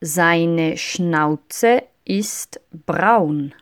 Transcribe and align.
Seine 0.00 0.76
Schnauze 0.76 1.82
ist 2.04 2.60
braun. 2.86 3.54